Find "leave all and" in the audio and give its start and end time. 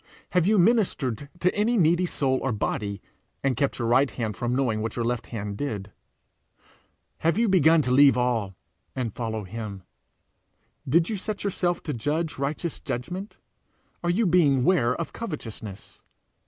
7.91-9.13